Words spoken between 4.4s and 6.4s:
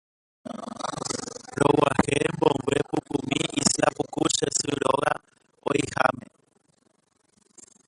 sy róga oĩháme